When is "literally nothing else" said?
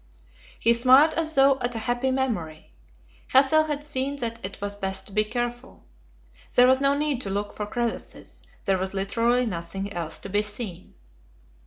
8.95-10.17